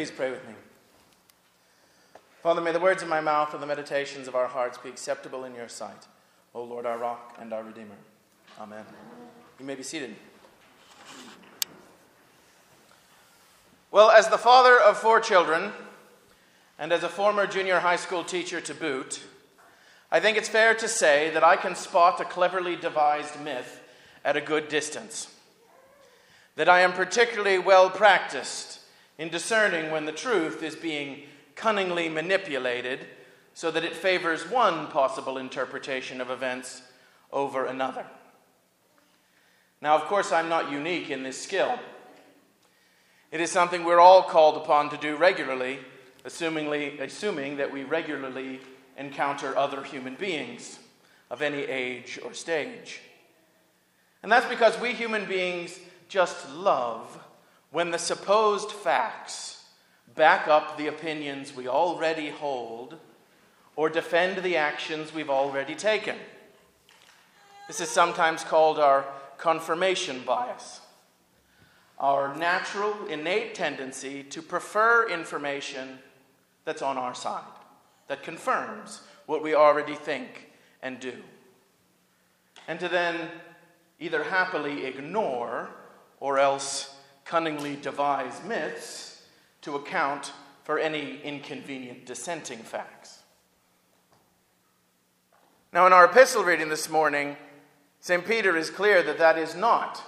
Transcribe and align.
Please 0.00 0.10
pray 0.10 0.30
with 0.30 0.48
me. 0.48 0.54
Father, 2.42 2.62
may 2.62 2.72
the 2.72 2.80
words 2.80 3.02
of 3.02 3.08
my 3.10 3.20
mouth 3.20 3.52
and 3.52 3.62
the 3.62 3.66
meditations 3.66 4.28
of 4.28 4.34
our 4.34 4.46
hearts 4.46 4.78
be 4.78 4.88
acceptable 4.88 5.44
in 5.44 5.54
your 5.54 5.68
sight, 5.68 6.06
O 6.54 6.64
Lord, 6.64 6.86
our 6.86 6.96
rock 6.96 7.36
and 7.38 7.52
our 7.52 7.62
redeemer. 7.62 7.98
Amen. 8.58 8.82
You 9.58 9.66
may 9.66 9.74
be 9.74 9.82
seated. 9.82 10.16
Well, 13.90 14.10
as 14.10 14.28
the 14.28 14.38
father 14.38 14.80
of 14.80 14.96
four 14.96 15.20
children, 15.20 15.70
and 16.78 16.92
as 16.92 17.02
a 17.02 17.08
former 17.10 17.46
junior 17.46 17.80
high 17.80 17.96
school 17.96 18.24
teacher 18.24 18.62
to 18.62 18.72
boot, 18.72 19.22
I 20.10 20.18
think 20.18 20.38
it's 20.38 20.48
fair 20.48 20.74
to 20.76 20.88
say 20.88 21.28
that 21.34 21.44
I 21.44 21.56
can 21.56 21.74
spot 21.74 22.22
a 22.22 22.24
cleverly 22.24 22.74
devised 22.74 23.38
myth 23.42 23.82
at 24.24 24.38
a 24.38 24.40
good 24.40 24.70
distance. 24.70 25.28
That 26.56 26.70
I 26.70 26.80
am 26.80 26.94
particularly 26.94 27.58
well 27.58 27.90
practiced 27.90 28.79
in 29.20 29.28
discerning 29.28 29.90
when 29.90 30.06
the 30.06 30.12
truth 30.12 30.62
is 30.62 30.74
being 30.74 31.20
cunningly 31.54 32.08
manipulated 32.08 33.00
so 33.52 33.70
that 33.70 33.84
it 33.84 33.94
favors 33.94 34.48
one 34.48 34.86
possible 34.86 35.36
interpretation 35.36 36.22
of 36.22 36.30
events 36.30 36.80
over 37.30 37.66
another. 37.66 38.06
Now, 39.82 39.94
of 39.94 40.04
course, 40.04 40.32
I'm 40.32 40.48
not 40.48 40.72
unique 40.72 41.10
in 41.10 41.22
this 41.22 41.38
skill. 41.38 41.78
It 43.30 43.42
is 43.42 43.50
something 43.50 43.84
we're 43.84 44.00
all 44.00 44.22
called 44.22 44.56
upon 44.56 44.88
to 44.88 44.96
do 44.96 45.16
regularly, 45.16 45.80
assuming 46.24 46.70
that 46.70 47.70
we 47.70 47.84
regularly 47.84 48.60
encounter 48.96 49.54
other 49.54 49.82
human 49.82 50.14
beings 50.14 50.78
of 51.30 51.42
any 51.42 51.60
age 51.64 52.18
or 52.24 52.32
stage. 52.32 53.02
And 54.22 54.32
that's 54.32 54.46
because 54.46 54.80
we 54.80 54.94
human 54.94 55.26
beings 55.26 55.78
just 56.08 56.50
love 56.54 57.18
when 57.70 57.90
the 57.90 57.98
supposed 57.98 58.72
facts 58.72 59.64
back 60.14 60.48
up 60.48 60.76
the 60.76 60.88
opinions 60.88 61.54
we 61.54 61.68
already 61.68 62.30
hold 62.30 62.96
or 63.76 63.88
defend 63.88 64.42
the 64.42 64.56
actions 64.56 65.14
we've 65.14 65.30
already 65.30 65.74
taken. 65.74 66.16
This 67.68 67.80
is 67.80 67.88
sometimes 67.88 68.42
called 68.42 68.78
our 68.78 69.04
confirmation 69.38 70.22
bias, 70.26 70.80
our 71.98 72.36
natural, 72.36 73.06
innate 73.06 73.54
tendency 73.54 74.24
to 74.24 74.42
prefer 74.42 75.08
information 75.08 75.98
that's 76.64 76.82
on 76.82 76.98
our 76.98 77.14
side, 77.14 77.44
that 78.08 78.22
confirms 78.22 79.02
what 79.26 79.42
we 79.42 79.54
already 79.54 79.94
think 79.94 80.50
and 80.82 80.98
do, 80.98 81.14
and 82.66 82.80
to 82.80 82.88
then 82.88 83.30
either 84.00 84.24
happily 84.24 84.84
ignore 84.84 85.70
or 86.18 86.38
else 86.38 86.96
cunningly 87.30 87.76
devise 87.76 88.42
myths 88.42 89.22
to 89.62 89.76
account 89.76 90.32
for 90.64 90.80
any 90.80 91.20
inconvenient 91.22 92.04
dissenting 92.04 92.58
facts. 92.58 93.20
Now, 95.72 95.86
in 95.86 95.92
our 95.92 96.06
epistle 96.06 96.42
reading 96.42 96.68
this 96.68 96.90
morning, 96.90 97.36
St. 98.00 98.26
Peter 98.26 98.56
is 98.56 98.68
clear 98.68 99.04
that 99.04 99.18
that 99.18 99.38
is 99.38 99.54
not 99.54 100.02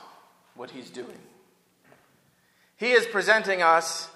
what 0.57 0.73
he's 0.73 0.91
doing. 0.91 1.21
He 2.77 2.91
is 2.91 3.07
presenting 3.07 3.63
us 3.63 4.11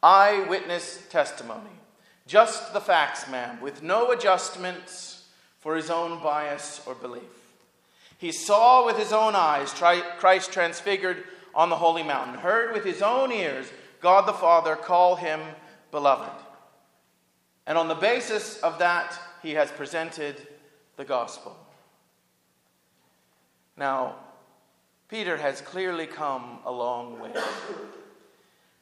eyewitness 0.00 1.04
testimony, 1.10 1.80
just 2.28 2.72
the 2.72 2.80
facts, 2.80 3.28
ma'am, 3.28 3.60
with 3.60 3.82
no 3.82 4.12
adjustments 4.12 5.24
for 5.58 5.74
his 5.74 5.90
own 5.90 6.22
bias 6.22 6.80
or 6.86 6.94
belief. 6.94 7.22
He 8.18 8.30
saw 8.30 8.86
with 8.86 8.98
his 8.98 9.12
own 9.12 9.34
eyes 9.34 9.74
Christ 9.74 10.52
transfigured 10.52 11.24
on 11.54 11.70
the 11.70 11.76
holy 11.76 12.02
mountain, 12.02 12.34
heard 12.34 12.72
with 12.72 12.84
his 12.84 13.02
own 13.02 13.32
ears 13.32 13.66
God 14.00 14.26
the 14.26 14.32
Father 14.32 14.74
call 14.74 15.16
him 15.16 15.40
beloved. 15.90 16.42
And 17.66 17.78
on 17.78 17.88
the 17.88 17.94
basis 17.94 18.58
of 18.60 18.78
that, 18.80 19.18
he 19.42 19.52
has 19.52 19.70
presented 19.70 20.36
the 20.96 21.04
gospel. 21.04 21.56
Now, 23.76 24.16
Peter 25.08 25.36
has 25.36 25.60
clearly 25.60 26.06
come 26.06 26.58
a 26.64 26.72
long 26.72 27.20
way. 27.20 27.32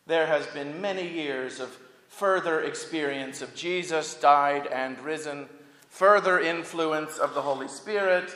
There 0.07 0.27
has 0.27 0.47
been 0.49 0.81
many 0.81 1.07
years 1.07 1.61
of 1.61 1.77
further 2.09 2.63
experience 2.63 3.43
of 3.43 3.55
Jesus 3.55 4.15
died 4.15 4.67
and 4.67 4.99
risen, 5.01 5.49
further 5.89 6.41
influence 6.41 7.19
of 7.19 7.35
the 7.35 7.43
Holy 7.43 7.69
Spirit, 7.69 8.35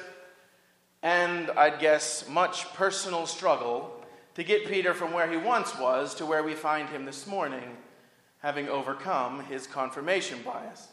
and 1.03 1.51
I'd 1.51 1.81
guess 1.81 2.29
much 2.29 2.73
personal 2.75 3.27
struggle 3.27 4.04
to 4.35 4.45
get 4.45 4.67
Peter 4.67 4.95
from 4.95 5.13
where 5.13 5.31
he 5.31 5.37
once 5.37 5.79
was 5.79 6.15
to 6.17 6.27
where 6.27 6.43
we 6.43 6.55
find 6.55 6.89
him 6.89 7.05
this 7.05 7.27
morning, 7.27 7.77
having 8.41 8.69
overcome 8.69 9.45
his 9.45 9.67
confirmation 9.67 10.41
bias. 10.45 10.89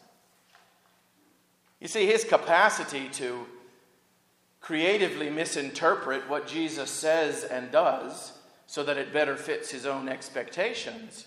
You 1.80 1.88
see, 1.88 2.06
his 2.06 2.24
capacity 2.24 3.08
to 3.14 3.46
creatively 4.60 5.28
misinterpret 5.28 6.28
what 6.28 6.46
Jesus 6.46 6.90
says 6.90 7.42
and 7.42 7.72
does 7.72 8.32
so 8.66 8.84
that 8.84 8.96
it 8.96 9.12
better 9.12 9.36
fits 9.36 9.70
his 9.70 9.84
own 9.84 10.08
expectations 10.08 11.26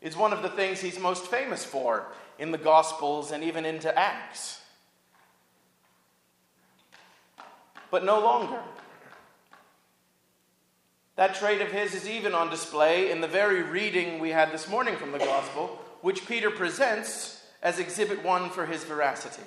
is 0.00 0.16
one 0.16 0.32
of 0.32 0.42
the 0.42 0.48
things 0.48 0.80
he's 0.80 0.98
most 0.98 1.26
famous 1.26 1.64
for 1.64 2.06
in 2.38 2.52
the 2.52 2.58
Gospels 2.58 3.32
and 3.32 3.42
even 3.42 3.64
into 3.64 3.96
Acts. 3.98 4.60
But 7.90 8.04
no 8.04 8.20
longer. 8.20 8.60
That 11.18 11.34
trait 11.34 11.60
of 11.60 11.72
his 11.72 11.96
is 11.96 12.08
even 12.08 12.32
on 12.32 12.48
display 12.48 13.10
in 13.10 13.20
the 13.20 13.26
very 13.26 13.64
reading 13.64 14.20
we 14.20 14.30
had 14.30 14.52
this 14.52 14.68
morning 14.68 14.94
from 14.94 15.10
the 15.10 15.18
Gospel, 15.18 15.66
which 16.00 16.28
Peter 16.28 16.48
presents 16.48 17.44
as 17.60 17.80
exhibit 17.80 18.22
one 18.22 18.50
for 18.50 18.66
his 18.66 18.84
veracity. 18.84 19.42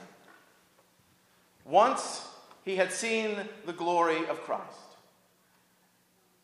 Once 1.64 2.28
he 2.66 2.76
had 2.76 2.92
seen 2.92 3.38
the 3.66 3.72
glory 3.72 4.28
of 4.28 4.42
Christ, 4.42 4.98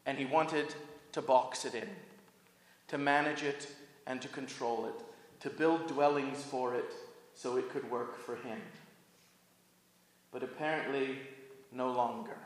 and 0.05 0.17
he 0.17 0.23
wanted 0.23 0.73
to 1.11 1.21
box 1.21 1.65
it 1.65 1.75
in, 1.75 1.89
to 2.87 2.97
manage 2.97 3.43
it 3.43 3.67
and 4.05 4.21
to 4.21 4.29
control 4.29 4.85
it, 4.85 5.03
to 5.41 5.49
build 5.49 5.87
dwellings 5.87 6.41
for 6.41 6.73
it 6.73 6.93
so 7.33 7.57
it 7.57 7.69
could 7.69 7.91
work 7.91 8.17
for 8.17 8.37
him. 8.37 8.61
But 10.31 10.43
apparently, 10.43 11.17
no 11.73 11.91
longer 11.91 12.37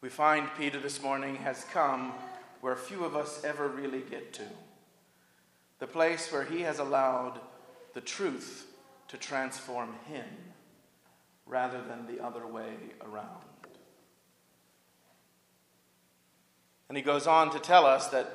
we 0.00 0.08
find 0.08 0.48
Peter 0.56 0.78
this 0.78 1.02
morning 1.02 1.36
has 1.36 1.64
come 1.72 2.12
where 2.60 2.76
few 2.76 3.04
of 3.04 3.16
us 3.16 3.42
ever 3.44 3.68
really 3.68 4.00
get 4.00 4.32
to 4.34 4.44
the 5.78 5.86
place 5.86 6.32
where 6.32 6.44
he 6.44 6.62
has 6.62 6.78
allowed 6.78 7.40
the 7.94 8.00
truth 8.00 8.66
to 9.08 9.16
transform 9.16 9.94
him 10.06 10.26
rather 11.46 11.80
than 11.82 12.06
the 12.06 12.22
other 12.22 12.46
way 12.46 12.74
around. 13.02 13.44
And 16.88 16.96
he 16.96 17.02
goes 17.02 17.26
on 17.26 17.50
to 17.50 17.58
tell 17.58 17.86
us 17.86 18.08
that 18.08 18.32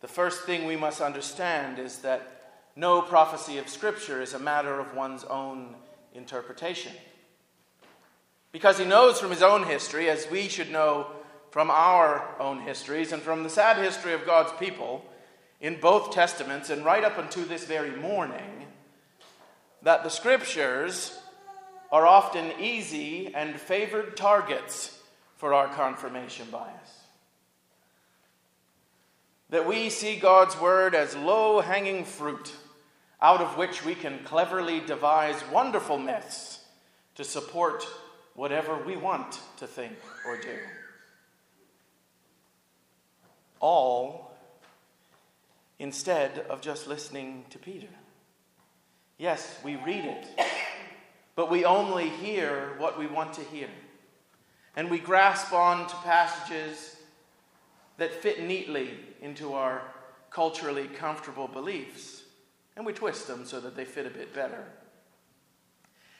the 0.00 0.08
first 0.08 0.42
thing 0.42 0.66
we 0.66 0.76
must 0.76 1.00
understand 1.00 1.78
is 1.78 1.98
that 1.98 2.70
no 2.76 3.00
prophecy 3.00 3.58
of 3.58 3.68
Scripture 3.68 4.20
is 4.20 4.34
a 4.34 4.38
matter 4.38 4.78
of 4.80 4.94
one's 4.94 5.24
own 5.24 5.76
interpretation. 6.12 6.92
Because 8.54 8.78
he 8.78 8.84
knows 8.84 9.18
from 9.18 9.30
his 9.30 9.42
own 9.42 9.64
history, 9.64 10.08
as 10.08 10.30
we 10.30 10.46
should 10.46 10.70
know 10.70 11.08
from 11.50 11.72
our 11.72 12.24
own 12.38 12.60
histories 12.60 13.10
and 13.10 13.20
from 13.20 13.42
the 13.42 13.50
sad 13.50 13.78
history 13.78 14.12
of 14.12 14.24
God's 14.24 14.52
people 14.60 15.04
in 15.60 15.80
both 15.80 16.12
Testaments 16.12 16.70
and 16.70 16.84
right 16.84 17.02
up 17.02 17.18
unto 17.18 17.44
this 17.44 17.64
very 17.64 17.90
morning, 17.90 18.68
that 19.82 20.04
the 20.04 20.08
scriptures 20.08 21.18
are 21.90 22.06
often 22.06 22.52
easy 22.60 23.34
and 23.34 23.58
favored 23.58 24.16
targets 24.16 25.00
for 25.36 25.52
our 25.52 25.66
confirmation 25.66 26.46
bias. 26.52 27.00
That 29.50 29.66
we 29.66 29.90
see 29.90 30.14
God's 30.14 30.56
word 30.60 30.94
as 30.94 31.16
low 31.16 31.60
hanging 31.60 32.04
fruit 32.04 32.52
out 33.20 33.40
of 33.40 33.58
which 33.58 33.84
we 33.84 33.96
can 33.96 34.20
cleverly 34.22 34.78
devise 34.78 35.42
wonderful 35.52 35.98
myths 35.98 36.60
to 37.16 37.24
support 37.24 37.84
whatever 38.34 38.76
we 38.84 38.96
want 38.96 39.40
to 39.56 39.66
think 39.66 39.96
or 40.26 40.36
do. 40.36 40.58
All 43.60 44.36
instead 45.78 46.46
of 46.50 46.60
just 46.60 46.86
listening 46.86 47.44
to 47.50 47.58
Peter. 47.58 47.88
Yes, 49.18 49.58
we 49.64 49.76
read 49.76 50.04
it, 50.04 50.26
but 51.36 51.50
we 51.50 51.64
only 51.64 52.08
hear 52.08 52.74
what 52.78 52.98
we 52.98 53.06
want 53.06 53.32
to 53.34 53.42
hear. 53.42 53.68
And 54.76 54.90
we 54.90 54.98
grasp 54.98 55.52
on 55.52 55.86
to 55.86 55.94
passages 55.96 56.96
that 57.96 58.12
fit 58.12 58.42
neatly 58.42 58.90
into 59.20 59.54
our 59.54 59.82
culturally 60.30 60.88
comfortable 60.88 61.46
beliefs, 61.46 62.24
and 62.76 62.84
we 62.84 62.92
twist 62.92 63.28
them 63.28 63.44
so 63.44 63.60
that 63.60 63.76
they 63.76 63.84
fit 63.84 64.04
a 64.04 64.10
bit 64.10 64.34
better. 64.34 64.64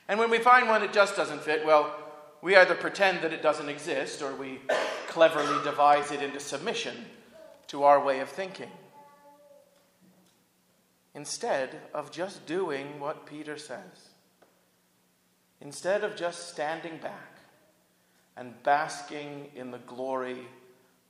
And 0.07 0.19
when 0.19 0.29
we 0.29 0.37
find 0.37 0.69
one 0.69 0.81
that 0.81 0.93
just 0.93 1.17
doesn't 1.17 1.41
fit, 1.41 1.65
well, 1.65 1.93
we 2.45 2.55
either 2.55 2.75
pretend 2.75 3.21
that 3.21 3.33
it 3.33 3.41
doesn't 3.41 3.69
exist 3.69 4.21
or 4.21 4.35
we 4.35 4.59
cleverly 5.07 5.63
devise 5.63 6.11
it 6.11 6.21
into 6.21 6.39
submission 6.39 6.95
to 7.65 7.83
our 7.83 7.99
way 8.05 8.19
of 8.19 8.29
thinking. 8.29 8.69
instead 11.15 11.79
of 11.91 12.11
just 12.11 12.45
doing 12.45 12.99
what 12.99 13.25
Peter 13.25 13.57
says. 13.57 14.09
Instead 15.59 16.03
of 16.03 16.15
just 16.15 16.49
standing 16.49 16.97
back 16.97 17.39
and 18.37 18.61
basking 18.61 19.49
in 19.55 19.71
the 19.71 19.79
glory 19.79 20.45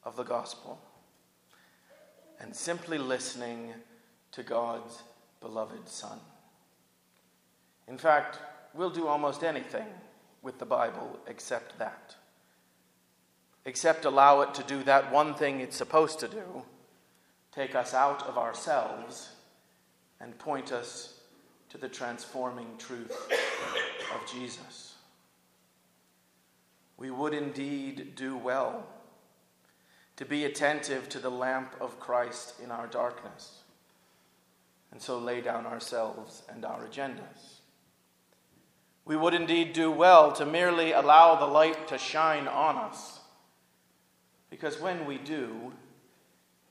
of 0.05 0.15
the 0.15 0.23
gospel 0.23 0.79
and 2.39 2.55
simply 2.55 2.97
listening 2.97 3.73
to 4.31 4.41
God's 4.41 5.01
beloved 5.41 5.89
Son. 5.89 6.19
In 7.89 7.97
fact, 7.97 8.39
we'll 8.73 8.89
do 8.89 9.07
almost 9.07 9.43
anything 9.43 9.87
with 10.45 10.59
the 10.59 10.65
Bible 10.65 11.19
except 11.27 11.79
that. 11.79 12.15
Except 13.65 14.05
allow 14.05 14.41
it 14.41 14.53
to 14.53 14.63
do 14.63 14.83
that 14.83 15.11
one 15.11 15.33
thing 15.33 15.59
it's 15.59 15.75
supposed 15.75 16.19
to 16.19 16.27
do 16.27 16.63
take 17.51 17.73
us 17.73 17.93
out 17.93 18.21
of 18.27 18.37
ourselves 18.37 19.29
and 20.19 20.37
point 20.37 20.71
us 20.73 21.21
to 21.69 21.77
the 21.77 21.87
transforming 21.87 22.67
truth 22.77 23.11
of 24.13 24.31
Jesus. 24.31 24.95
We 26.97 27.11
would 27.11 27.33
indeed 27.33 28.15
do 28.15 28.37
well 28.37 28.85
to 30.17 30.25
be 30.25 30.43
attentive 30.43 31.09
to 31.09 31.19
the 31.19 31.31
lamp 31.31 31.75
of 31.79 31.99
Christ 31.99 32.59
in 32.61 32.71
our 32.71 32.87
darkness, 32.87 33.63
and 34.91 35.01
so 35.01 35.17
lay 35.17 35.41
down 35.41 35.65
ourselves 35.65 36.43
and 36.49 36.65
our 36.65 36.85
agendas. 36.85 37.61
We 39.05 39.15
would 39.15 39.35
indeed 39.35 39.73
do 39.73 39.91
well 39.91 40.31
to 40.33 40.45
merely 40.45 40.91
allow 40.91 41.35
the 41.35 41.45
light 41.45 41.87
to 41.89 41.97
shine 41.97 42.47
on 42.47 42.75
us, 42.75 43.19
because 44.49 44.79
when 44.81 45.05
we 45.05 45.19
do, 45.19 45.73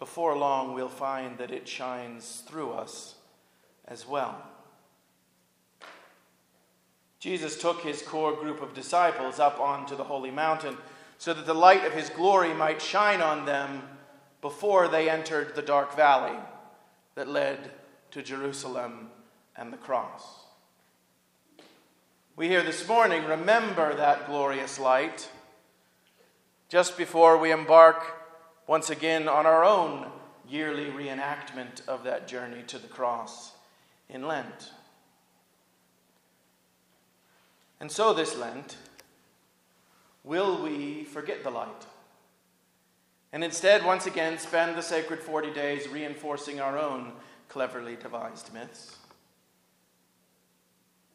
before 0.01 0.37
long 0.37 0.75
we'll 0.75 0.89
find 0.89 1.39
that 1.39 1.53
it 1.53 1.69
shines 1.69 2.43
through 2.47 2.73
us 2.73 3.15
as 3.87 4.07
well. 4.07 4.43
Jesus 7.21 7.59
took 7.59 7.81
his 7.81 8.03
core 8.03 8.35
group 8.35 8.61
of 8.61 8.75
disciples 8.75 9.39
up 9.39 9.59
onto 9.59 9.97
the 9.97 10.05
holy 10.05 10.31
mountain 10.31 10.77
so 11.17 11.33
that 11.33 11.47
the 11.47 11.55
light 11.55 11.85
of 11.87 11.95
his 11.95 12.11
glory 12.11 12.53
might 12.53 12.83
shine 12.83 13.23
on 13.23 13.47
them 13.47 13.83
before 14.43 14.89
they 14.89 15.09
entered 15.09 15.55
the 15.55 15.63
dark 15.63 15.97
valley 15.97 16.37
that 17.15 17.29
led 17.29 17.71
to 18.11 18.23
Jerusalem 18.23 19.09
and 19.57 19.73
the 19.73 19.79
cross. 19.79 20.23
We 22.37 22.49
hear 22.49 22.65
this 22.65 22.89
morning, 22.89 23.27
remember 23.27 23.95
that 23.95 24.27
glorious 24.27 24.81
light 24.81 25.31
just 26.69 26.99
before 26.99 27.39
we 27.39 27.53
embark 27.53 28.05
once 28.67 28.91
again 28.91 29.29
on 29.29 29.47
our 29.47 29.65
own 29.65 30.11
yearly 30.49 30.87
reenactment 30.87 31.87
of 31.87 32.03
that 32.03 32.27
journey 32.27 32.65
to 32.67 32.79
the 32.81 32.89
cross 32.89 33.53
in 34.09 34.27
Lent. 34.27 34.73
And 37.79 37.89
so, 37.89 38.13
this 38.13 38.37
Lent, 38.37 38.79
will 40.25 40.61
we 40.61 41.05
forget 41.05 41.45
the 41.45 41.51
light? 41.51 41.87
And 43.33 43.45
instead, 43.45 43.85
once 43.85 44.07
again, 44.07 44.39
spend 44.39 44.77
the 44.77 44.83
sacred 44.83 45.21
40 45.21 45.53
days 45.53 45.87
reinforcing 45.87 46.61
our 46.61 46.79
own 46.79 47.13
cleverly 47.49 47.95
devised 47.95 48.53
myths? 48.53 48.97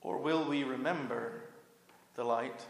Or 0.09 0.17
will 0.17 0.43
we 0.43 0.63
remember 0.63 1.43
the 2.15 2.23
light 2.23 2.65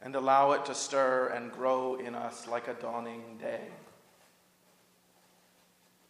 and 0.00 0.16
allow 0.16 0.52
it 0.52 0.64
to 0.64 0.74
stir 0.74 1.26
and 1.34 1.52
grow 1.52 1.96
in 1.96 2.14
us 2.14 2.48
like 2.48 2.66
a 2.66 2.72
dawning 2.72 3.36
day? 3.38 3.60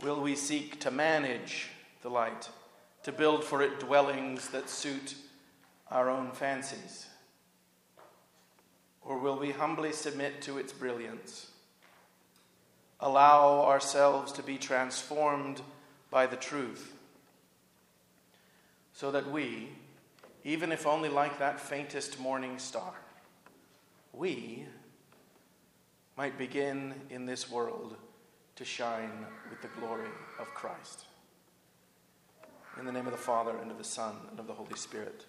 Will 0.00 0.20
we 0.20 0.36
seek 0.36 0.78
to 0.82 0.92
manage 0.92 1.70
the 2.02 2.10
light, 2.10 2.48
to 3.02 3.10
build 3.10 3.42
for 3.42 3.60
it 3.60 3.80
dwellings 3.80 4.50
that 4.50 4.70
suit 4.70 5.16
our 5.90 6.08
own 6.08 6.30
fancies? 6.30 7.08
Or 9.02 9.18
will 9.18 9.40
we 9.40 9.50
humbly 9.50 9.90
submit 9.90 10.40
to 10.42 10.58
its 10.58 10.72
brilliance, 10.72 11.50
allow 13.00 13.64
ourselves 13.64 14.30
to 14.34 14.44
be 14.44 14.58
transformed 14.58 15.60
by 16.08 16.26
the 16.26 16.36
truth, 16.36 16.92
so 18.92 19.10
that 19.10 19.28
we, 19.28 19.70
even 20.44 20.72
if 20.72 20.86
only 20.86 21.08
like 21.08 21.38
that 21.38 21.60
faintest 21.60 22.18
morning 22.20 22.58
star, 22.58 22.94
we 24.12 24.66
might 26.16 26.36
begin 26.36 26.94
in 27.10 27.26
this 27.26 27.50
world 27.50 27.96
to 28.56 28.64
shine 28.64 29.26
with 29.50 29.62
the 29.62 29.68
glory 29.80 30.08
of 30.40 30.52
Christ. 30.54 31.04
In 32.78 32.84
the 32.84 32.92
name 32.92 33.06
of 33.06 33.12
the 33.12 33.18
Father, 33.18 33.56
and 33.58 33.70
of 33.70 33.78
the 33.78 33.84
Son, 33.84 34.16
and 34.30 34.38
of 34.38 34.46
the 34.46 34.52
Holy 34.52 34.76
Spirit. 34.76 35.24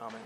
Amen. 0.00 0.20